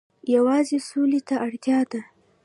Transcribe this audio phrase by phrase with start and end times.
[0.35, 2.01] یوازې سولې ته اړتیا ده.